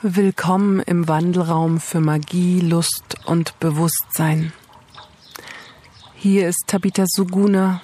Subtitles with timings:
[0.00, 4.52] Willkommen im Wandelraum für Magie, Lust und Bewusstsein.
[6.14, 7.82] Hier ist Tabitha Suguna.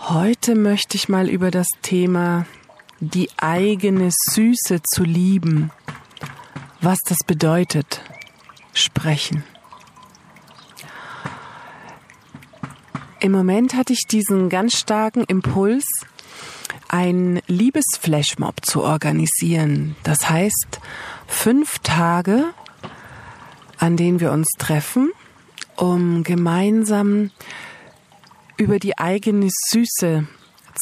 [0.00, 2.44] Heute möchte ich mal über das Thema
[3.00, 5.70] die eigene Süße zu lieben,
[6.82, 8.02] was das bedeutet,
[8.74, 9.42] sprechen.
[13.20, 15.86] Im Moment hatte ich diesen ganz starken Impuls,
[16.94, 19.96] ein Liebesflashmob zu organisieren.
[20.04, 20.78] Das heißt,
[21.26, 22.54] fünf Tage,
[23.78, 25.10] an denen wir uns treffen,
[25.74, 27.32] um gemeinsam
[28.56, 30.28] über die eigene Süße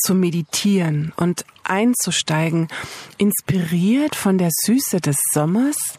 [0.04, 2.68] zu meditieren und einzusteigen,
[3.16, 5.98] inspiriert von der Süße des Sommers,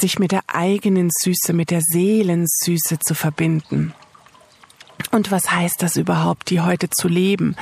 [0.00, 3.94] sich mit der eigenen Süße, mit der Seelensüße zu verbinden.
[5.12, 7.54] Und was heißt das überhaupt, die heute zu leben?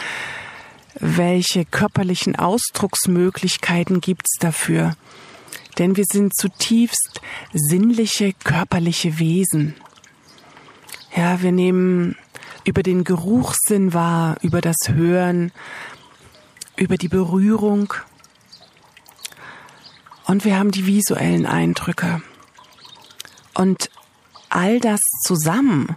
[1.00, 4.96] Welche körperlichen Ausdrucksmöglichkeiten gibt's dafür?
[5.79, 7.20] Denn wir sind zutiefst
[7.52, 9.74] sinnliche, körperliche Wesen.
[11.16, 12.16] Ja, wir nehmen
[12.65, 15.52] über den Geruchssinn wahr, über das Hören,
[16.76, 17.95] über die Berührung.
[20.26, 22.23] Und wir haben die visuellen Eindrücke.
[23.54, 23.90] Und
[24.48, 25.96] all das zusammen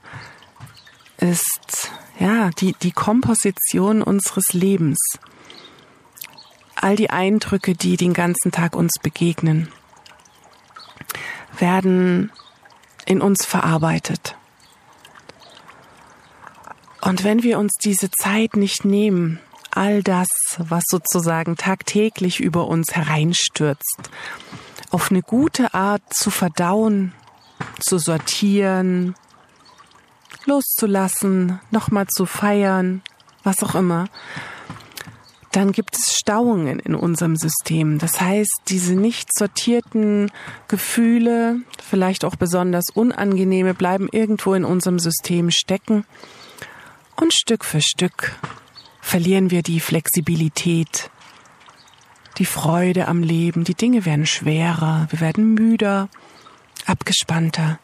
[1.23, 4.99] ist ja, die, die Komposition unseres Lebens.
[6.75, 9.69] All die Eindrücke, die den ganzen Tag uns begegnen,
[11.57, 12.31] werden
[13.05, 14.35] in uns verarbeitet.
[17.01, 19.39] Und wenn wir uns diese Zeit nicht nehmen,
[19.71, 24.09] all das, was sozusagen tagtäglich über uns hereinstürzt,
[24.91, 27.13] auf eine gute Art zu verdauen,
[27.79, 29.15] zu sortieren,
[30.45, 33.01] loszulassen, nochmal zu feiern,
[33.43, 34.07] was auch immer,
[35.53, 37.99] dann gibt es Stauungen in unserem System.
[37.99, 40.31] Das heißt, diese nicht sortierten
[40.67, 46.05] Gefühle, vielleicht auch besonders unangenehme, bleiben irgendwo in unserem System stecken.
[47.15, 48.35] Und Stück für Stück
[48.99, 51.11] verlieren wir die Flexibilität,
[52.39, 53.63] die Freude am Leben.
[53.63, 56.09] Die Dinge werden schwerer, wir werden müder,
[56.87, 57.77] abgespannter.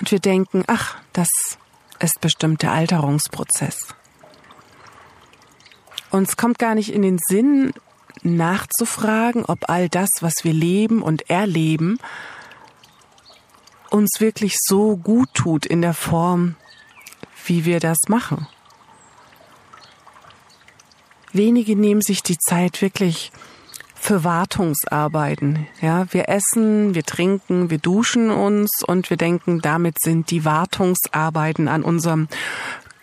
[0.00, 1.28] Und wir denken, ach, das
[2.04, 3.94] ist bestimmt der Alterungsprozess.
[6.10, 7.72] Uns kommt gar nicht in den Sinn,
[8.22, 11.98] nachzufragen, ob all das, was wir leben und erleben,
[13.90, 16.56] uns wirklich so gut tut in der Form,
[17.46, 18.46] wie wir das machen.
[21.32, 23.32] Wenige nehmen sich die Zeit wirklich
[24.04, 25.66] für Wartungsarbeiten.
[25.80, 31.68] Ja, wir essen, wir trinken, wir duschen uns und wir denken, damit sind die Wartungsarbeiten
[31.68, 32.28] an unserem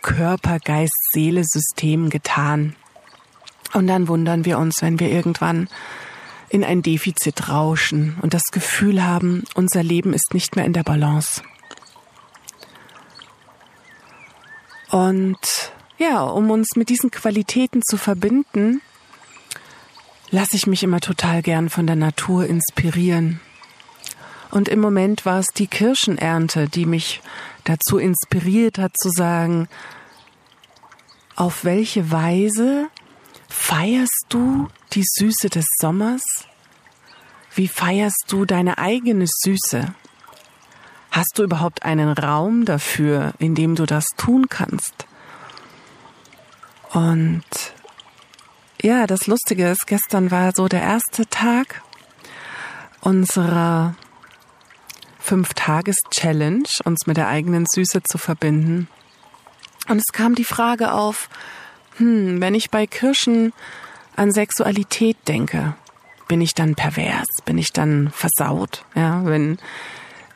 [0.03, 2.75] Körper, Geist, Seele, System getan.
[3.73, 5.69] Und dann wundern wir uns, wenn wir irgendwann
[6.49, 10.83] in ein Defizit rauschen und das Gefühl haben, unser Leben ist nicht mehr in der
[10.83, 11.41] Balance.
[14.91, 15.39] Und
[15.97, 18.81] ja, um uns mit diesen Qualitäten zu verbinden,
[20.31, 23.39] lasse ich mich immer total gern von der Natur inspirieren.
[24.49, 27.21] Und im Moment war es die Kirschenernte, die mich
[27.63, 29.67] dazu inspiriert hat zu sagen,
[31.35, 32.89] auf welche Weise
[33.47, 36.21] feierst du die Süße des Sommers?
[37.53, 39.93] Wie feierst du deine eigene Süße?
[41.11, 45.05] Hast du überhaupt einen Raum dafür, in dem du das tun kannst?
[46.93, 47.43] Und
[48.81, 51.81] ja, das Lustige ist, gestern war so der erste Tag
[53.01, 53.95] unserer
[55.19, 58.87] Fünf-Tages-Challenge, uns mit der eigenen Süße zu verbinden.
[59.87, 61.29] Und es kam die Frage auf,
[61.97, 63.53] hm, wenn ich bei Kirschen
[64.15, 65.75] an Sexualität denke,
[66.27, 67.27] bin ich dann pervers?
[67.45, 68.85] Bin ich dann versaut?
[68.95, 69.57] Ja, wenn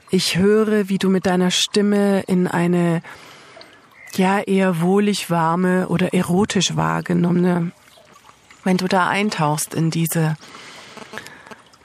[0.09, 3.01] ich höre, wie du mit deiner Stimme in eine
[4.15, 7.71] ja eher wohlig warme oder erotisch wahrgenommene
[8.65, 10.35] wenn du da eintauchst in diese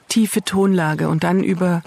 [0.09, 1.83] tiefe Tonlage und dann über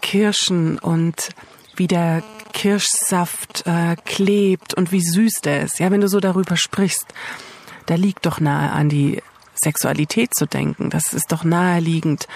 [0.00, 1.28] Kirschen und
[1.76, 2.22] wie der
[2.52, 5.78] Kirschsaft äh, klebt und wie süß der ist.
[5.78, 7.06] Ja, wenn du so darüber sprichst,
[7.86, 9.22] da liegt doch nahe an die
[9.54, 10.90] Sexualität zu denken.
[10.90, 12.26] Das ist doch naheliegend,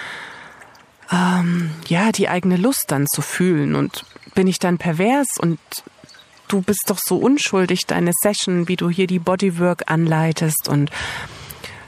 [1.11, 3.75] ähm, ja, die eigene Lust dann zu fühlen.
[3.75, 5.59] Und bin ich dann pervers und
[6.47, 10.89] du bist doch so unschuldig, deine Session, wie du hier die Bodywork anleitest und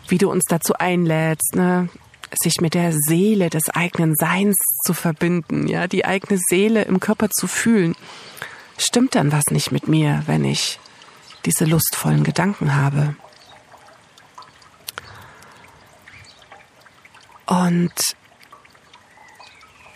[0.07, 1.89] wie du uns dazu einlädst, ne?
[2.33, 7.29] sich mit der Seele des eigenen Seins zu verbinden, ja, die eigene Seele im Körper
[7.29, 7.95] zu fühlen.
[8.77, 10.79] Stimmt dann was nicht mit mir, wenn ich
[11.45, 13.15] diese lustvollen Gedanken habe?
[17.45, 17.93] Und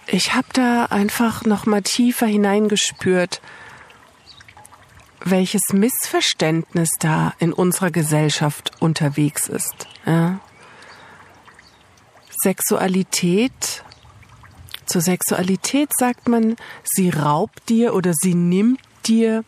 [0.08, 3.42] ich habe da einfach noch mal tiefer hineingespürt,
[5.24, 9.88] welches Missverständnis da in unserer Gesellschaft unterwegs ist.
[10.06, 10.40] Ja.
[12.42, 13.84] Sexualität,
[14.86, 19.44] zur Sexualität sagt man, sie raubt dir oder sie nimmt dir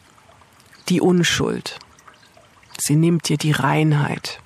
[0.89, 1.79] die Unschuld.
[2.77, 4.41] Sie nimmt dir die Reinheit.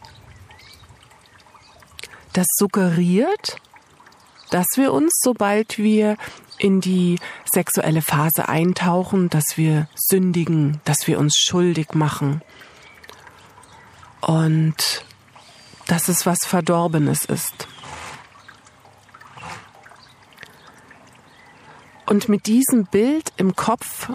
[2.33, 3.61] Das suggeriert,
[4.51, 6.17] dass wir uns, sobald wir
[6.57, 7.19] in die
[7.51, 12.41] sexuelle Phase eintauchen, dass wir sündigen, dass wir uns schuldig machen
[14.21, 15.05] und
[15.87, 17.67] dass es was Verdorbenes ist.
[22.05, 24.11] Und mit diesem Bild im Kopf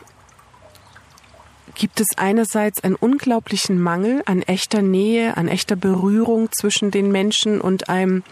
[1.75, 7.61] gibt es einerseits einen unglaublichen Mangel an echter Nähe, an echter Berührung zwischen den Menschen
[7.61, 8.23] und einem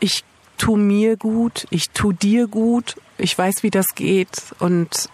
[0.00, 0.24] ich
[0.62, 5.08] tu mir gut, ich tu dir gut, ich weiß, wie das geht und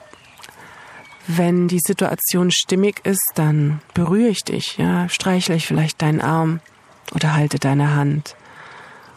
[1.27, 6.61] wenn die Situation stimmig ist, dann berühre ich dich, ja, streichle ich vielleicht deinen Arm
[7.15, 8.37] oder halte deine Hand.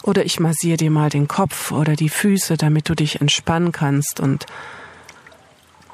[0.03, 4.21] Oder ich massiere dir mal den Kopf oder die Füße, damit du dich entspannen kannst
[4.21, 4.45] und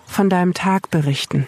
[0.05, 1.47] von deinem Tag berichten.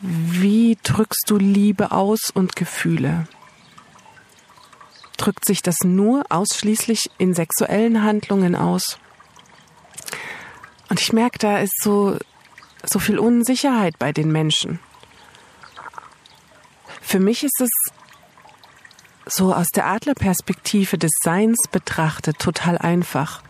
[0.00, 3.28] Wie drückst du Liebe aus und Gefühle?
[5.16, 8.98] Drückt sich das nur ausschließlich in sexuellen Handlungen aus?
[10.88, 12.18] Und ich merke, da ist so,
[12.84, 14.80] so viel Unsicherheit bei den Menschen.
[17.00, 17.70] Für mich ist es
[19.26, 23.42] so aus der Adlerperspektive des Seins betrachtet total einfach.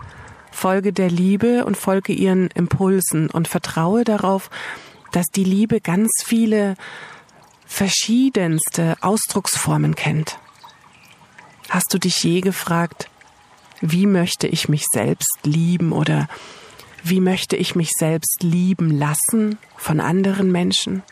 [0.51, 4.51] Folge der Liebe und folge ihren Impulsen und vertraue darauf,
[5.13, 6.77] dass die Liebe ganz viele
[7.67, 10.39] verschiedenste Ausdrucksformen kennt.
[11.69, 13.09] Hast du dich je gefragt,
[13.81, 16.29] wie möchte ich mich selbst lieben oder
[17.03, 21.03] wie möchte ich mich selbst lieben lassen von anderen Menschen?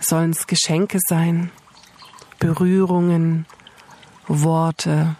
[0.00, 1.50] Sollen es Geschenke sein,
[2.38, 3.46] Berührungen,
[4.28, 5.16] Worte,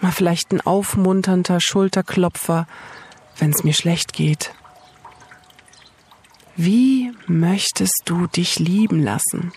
[0.00, 2.66] mal vielleicht ein aufmunternder Schulterklopfer,
[3.38, 4.54] wenn es mir schlecht geht.
[6.56, 9.52] Wie möchtest du dich lieben lassen?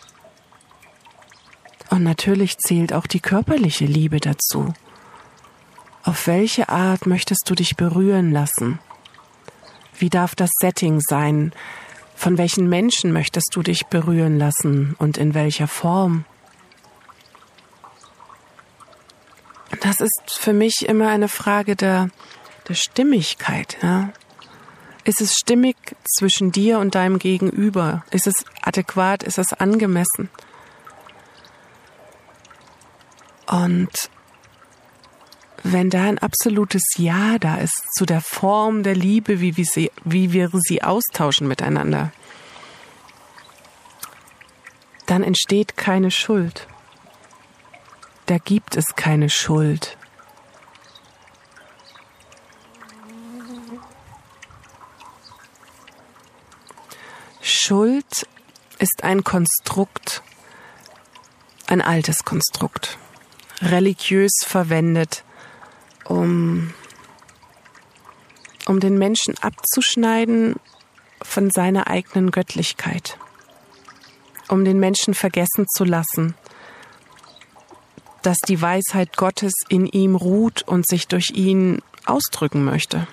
[1.89, 4.73] Und natürlich zählt auch die körperliche Liebe dazu.
[6.03, 8.79] Auf welche Art möchtest du dich berühren lassen?
[9.97, 11.53] Wie darf das Setting sein?
[12.15, 16.25] Von welchen Menschen möchtest du dich berühren lassen und in welcher Form?
[19.81, 22.09] Das ist für mich immer eine Frage der,
[22.67, 23.77] der Stimmigkeit.
[23.81, 24.13] Ja?
[25.03, 25.75] Ist es stimmig
[26.17, 28.05] zwischen dir und deinem Gegenüber?
[28.11, 29.23] Ist es adäquat?
[29.23, 30.29] Ist es angemessen?
[33.47, 34.09] Und
[35.63, 39.91] wenn da ein absolutes Ja da ist zu der Form der Liebe, wie wir sie,
[40.03, 42.11] wie wir sie austauschen miteinander,
[45.05, 46.67] dann entsteht keine Schuld
[48.25, 49.97] da gibt es keine Schuld.
[57.41, 58.27] Schuld
[58.79, 60.23] ist ein Konstrukt,
[61.67, 62.97] ein altes Konstrukt,
[63.63, 65.23] religiös verwendet,
[66.05, 66.73] um,
[68.67, 70.55] um den Menschen abzuschneiden
[71.21, 73.17] von seiner eigenen Göttlichkeit,
[74.49, 76.35] um den Menschen vergessen zu lassen,
[78.21, 83.07] dass die Weisheit Gottes in ihm ruht und sich durch ihn ausdrücken möchte.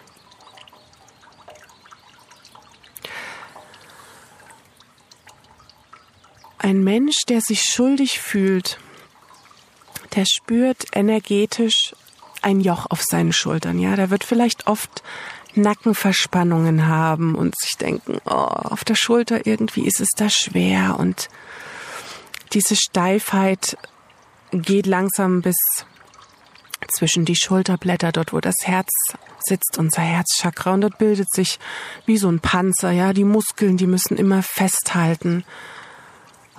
[6.59, 8.79] Ein Mensch, der sich schuldig fühlt,
[10.15, 11.95] der spürt energetisch
[12.43, 13.79] ein Joch auf seinen Schultern.
[13.79, 15.03] Ja, der wird vielleicht oft
[15.55, 21.29] Nackenverspannungen haben und sich denken, oh, auf der Schulter irgendwie ist es da schwer und
[22.53, 23.77] diese Steifheit
[24.53, 25.57] geht langsam bis
[26.89, 28.89] zwischen die Schulterblätter, dort wo das Herz
[29.41, 30.75] sitzt, unser Herzchakra.
[30.75, 31.59] Und dort bildet sich
[32.07, 35.45] wie so ein Panzer, ja, die Muskeln, die müssen immer festhalten,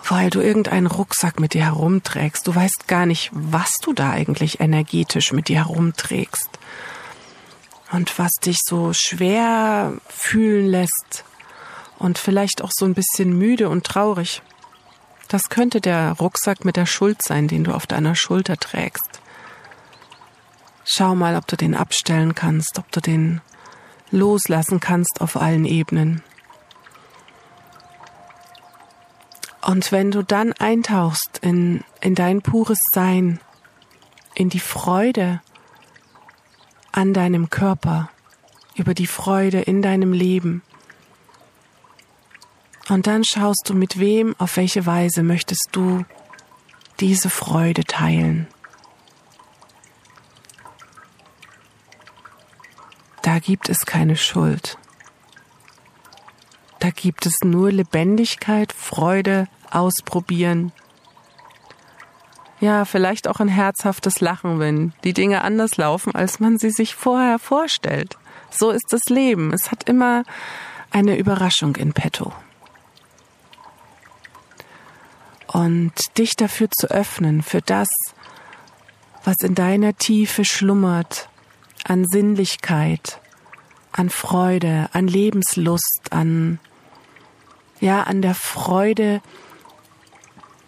[0.07, 2.47] weil du irgendeinen Rucksack mit dir herumträgst.
[2.47, 6.49] Du weißt gar nicht, was du da eigentlich energetisch mit dir herumträgst.
[7.91, 11.25] Und was dich so schwer fühlen lässt
[11.99, 14.41] und vielleicht auch so ein bisschen müde und traurig.
[15.27, 19.21] Das könnte der Rucksack mit der Schuld sein, den du auf deiner Schulter trägst.
[20.83, 23.41] Schau mal, ob du den abstellen kannst, ob du den
[24.09, 26.23] loslassen kannst auf allen Ebenen.
[29.61, 33.39] Und wenn du dann eintauchst in, in dein pures Sein,
[34.33, 35.41] in die Freude
[36.91, 38.09] an deinem Körper,
[38.75, 40.63] über die Freude in deinem Leben,
[42.89, 46.03] und dann schaust du, mit wem, auf welche Weise möchtest du
[46.99, 48.47] diese Freude teilen.
[53.21, 54.77] Da gibt es keine Schuld.
[56.81, 60.73] Da gibt es nur Lebendigkeit, Freude, Ausprobieren.
[62.59, 66.95] Ja, vielleicht auch ein herzhaftes Lachen, wenn die Dinge anders laufen, als man sie sich
[66.95, 68.17] vorher vorstellt.
[68.49, 69.53] So ist das Leben.
[69.53, 70.23] Es hat immer
[70.89, 72.33] eine Überraschung in petto.
[75.47, 77.89] Und dich dafür zu öffnen, für das,
[79.23, 81.29] was in deiner Tiefe schlummert,
[81.83, 83.21] an Sinnlichkeit,
[83.91, 86.59] an Freude, an Lebenslust, an
[87.81, 89.21] ja, an der Freude,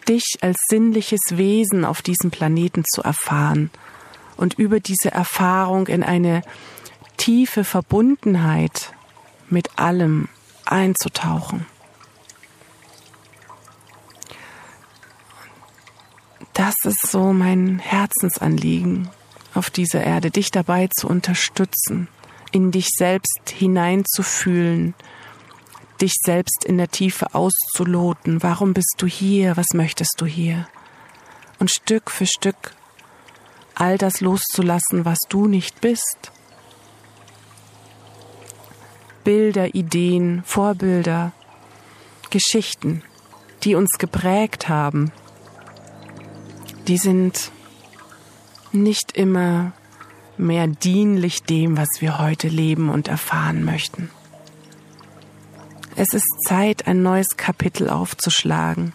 [0.08, 3.70] dich als sinnliches Wesen auf diesem Planeten zu erfahren
[4.36, 6.42] und über diese Erfahrung in eine
[7.16, 8.92] tiefe Verbundenheit
[9.48, 10.28] mit allem
[10.66, 11.64] einzutauchen.
[16.52, 19.08] Das ist so mein Herzensanliegen
[19.54, 22.08] auf dieser Erde, dich dabei zu unterstützen,
[22.52, 24.94] in dich selbst hineinzufühlen,
[26.00, 28.42] dich selbst in der Tiefe auszuloten.
[28.42, 29.56] Warum bist du hier?
[29.56, 30.68] Was möchtest du hier?
[31.58, 32.74] Und Stück für Stück
[33.74, 36.32] all das loszulassen, was du nicht bist.
[39.24, 41.32] Bilder, Ideen, Vorbilder,
[42.30, 43.02] Geschichten,
[43.62, 45.12] die uns geprägt haben,
[46.88, 47.50] die sind
[48.72, 49.72] nicht immer
[50.36, 54.10] mehr dienlich dem, was wir heute leben und erfahren möchten.
[55.96, 58.94] Es ist Zeit, ein neues Kapitel aufzuschlagen.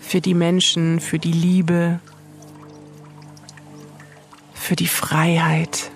[0.00, 2.00] Für die Menschen, für die Liebe,
[4.52, 5.92] für die Freiheit,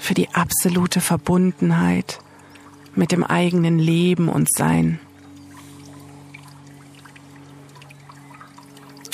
[0.00, 2.18] für die absolute Verbundenheit
[2.96, 4.98] mit dem eigenen Leben und Sein.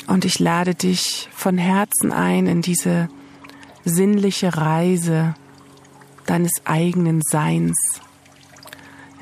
[0.07, 3.09] Und ich lade dich von Herzen ein in diese
[3.83, 5.35] sinnliche Reise
[6.25, 7.75] deines eigenen Seins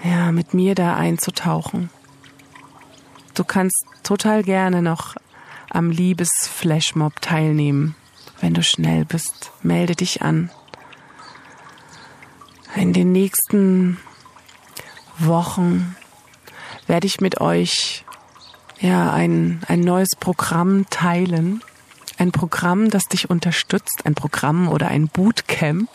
[0.04, 1.90] ja, mit mir da einzutauchen.
[3.34, 5.16] Du kannst total gerne noch
[5.70, 7.96] am Liebesflashmob teilnehmen.
[8.40, 10.52] Wenn du schnell bist, melde dich an.
[12.76, 13.98] In den nächsten
[15.18, 15.96] Wochen
[16.88, 18.04] werde ich mit euch
[18.80, 21.64] ja ein, ein neues Programm teilen.
[22.18, 25.90] Ein Programm, das dich unterstützt, ein Programm oder ein Bootcamp,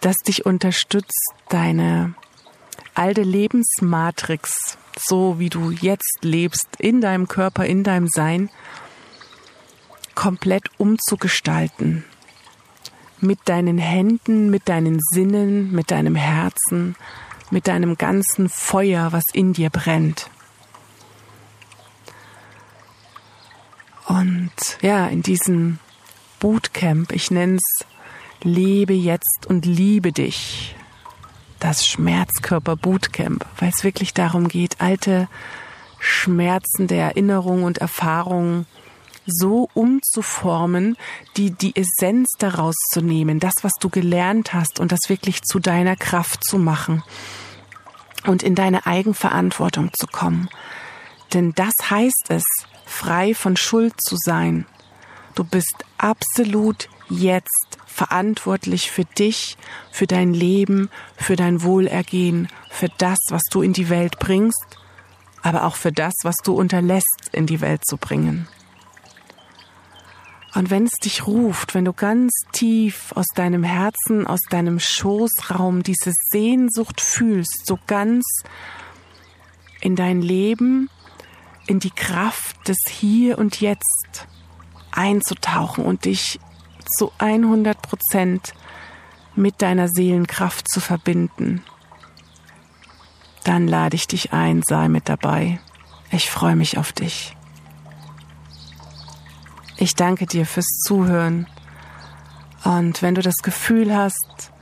[0.00, 2.14] das dich unterstützt, deine
[2.94, 8.50] alte Lebensmatrix, so wie du jetzt lebst, in deinem Körper, in deinem Sein,
[10.14, 12.04] komplett umzugestalten.
[13.20, 16.96] Mit deinen Händen, mit deinen Sinnen, mit deinem Herzen,
[17.50, 20.28] mit deinem ganzen Feuer, was in dir brennt.
[24.06, 25.78] Und ja, in diesem
[26.40, 27.86] Bootcamp, ich nenne es
[28.42, 30.74] Lebe jetzt und liebe dich,
[31.62, 35.28] das Schmerzkörper Bootcamp, weil es wirklich darum geht, alte
[36.00, 38.66] Schmerzen der Erinnerungen und Erfahrungen
[39.26, 40.96] so umzuformen,
[41.36, 45.60] die die Essenz daraus zu nehmen, das, was du gelernt hast und das wirklich zu
[45.60, 47.04] deiner Kraft zu machen
[48.26, 50.48] und in deine Eigenverantwortung zu kommen.
[51.32, 52.42] Denn das heißt es,
[52.84, 54.66] frei von Schuld zu sein.
[55.36, 57.71] Du bist absolut jetzt
[58.02, 59.56] verantwortlich für dich,
[59.92, 64.66] für dein Leben, für dein Wohlergehen, für das, was du in die Welt bringst,
[65.40, 68.48] aber auch für das, was du unterlässt, in die Welt zu bringen.
[70.54, 75.84] Und wenn es dich ruft, wenn du ganz tief aus deinem Herzen, aus deinem Schoßraum
[75.84, 78.24] diese Sehnsucht fühlst, so ganz
[79.80, 80.90] in dein Leben,
[81.68, 84.26] in die Kraft des Hier und Jetzt
[84.90, 86.40] einzutauchen und dich
[86.96, 88.52] zu 100 Prozent
[89.34, 91.62] mit deiner Seelenkraft zu verbinden,
[93.44, 95.60] dann lade ich dich ein, sei mit dabei.
[96.10, 97.36] Ich freue mich auf dich.
[99.76, 101.46] Ich danke dir fürs Zuhören.
[102.64, 104.52] Und wenn du das Gefühl hast,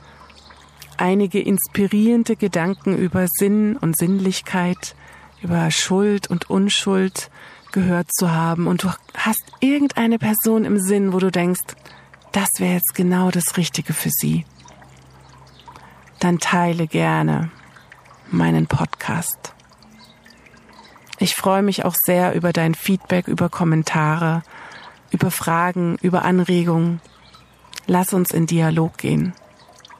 [0.97, 4.95] einige inspirierende Gedanken über Sinn und Sinnlichkeit,
[5.43, 7.29] über Schuld und Unschuld
[7.71, 11.75] gehört zu haben und du hast irgendeine Person im Sinn, wo du denkst,
[12.31, 14.45] das wäre jetzt genau das Richtige für Sie,
[16.19, 17.51] dann teile gerne
[18.29, 19.53] meinen Podcast.
[21.19, 24.43] Ich freue mich auch sehr über dein Feedback, über Kommentare,
[25.11, 27.01] über Fragen, über Anregungen.
[27.85, 29.33] Lass uns in Dialog gehen.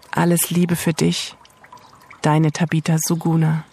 [0.09, 1.35] Alles Liebe für dich,
[2.21, 3.65] deine Tabita Suguna.